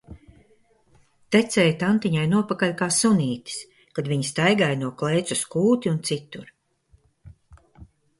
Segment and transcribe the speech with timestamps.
[1.33, 3.59] Tecēja tantiņai nopakaļ kā sunītis,
[3.99, 6.49] kad viņa staigāja no klēts uz kūti un citur.